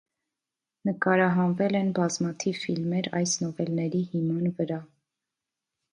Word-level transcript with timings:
Նկարահանվել 0.89 1.77
են 1.81 1.91
բազմաթիվ 2.01 2.63
ֆիլմեր 2.63 3.11
այս 3.21 3.37
նովելների 3.45 4.03
հիման 4.15 4.53
վրա։ 4.63 4.85